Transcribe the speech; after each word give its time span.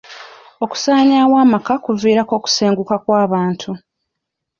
Okusaanyaawo 0.63 1.35
amaka 1.45 1.73
kuviirako 1.85 2.33
okusenguka 2.39 2.95
kw'abantu. 3.03 3.69